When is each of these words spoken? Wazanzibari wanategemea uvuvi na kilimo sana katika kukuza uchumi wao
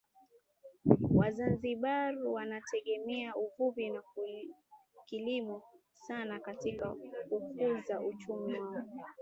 Wazanzibari 1.19 2.23
wanategemea 2.33 3.35
uvuvi 3.35 3.89
na 3.89 4.01
kilimo 5.05 5.61
sana 5.93 6.39
katika 6.39 6.95
kukuza 7.29 8.01
uchumi 8.01 8.59
wao 8.59 8.83